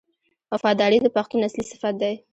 وفاداري 0.53 0.97
د 1.01 1.07
پښتون 1.15 1.39
اصلي 1.47 1.63
صفت 1.71 1.93
دی. 2.01 2.13